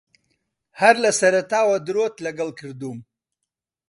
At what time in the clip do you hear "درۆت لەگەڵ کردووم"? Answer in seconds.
1.87-2.97